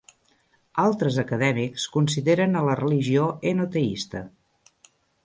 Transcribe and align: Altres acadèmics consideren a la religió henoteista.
Altres 0.83 1.19
acadèmics 1.23 1.85
consideren 1.97 2.61
a 2.63 2.63
la 2.69 2.79
religió 2.79 3.27
henoteista. 3.51 4.23